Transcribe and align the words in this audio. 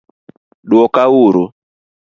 dwoka 0.69 1.03
uru 1.25 1.43